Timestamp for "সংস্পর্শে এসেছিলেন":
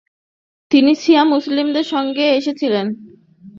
1.85-2.85